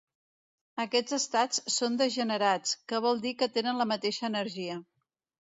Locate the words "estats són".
1.17-1.99